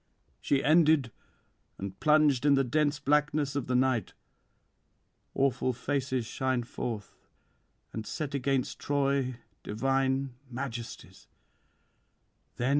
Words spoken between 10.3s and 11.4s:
majesties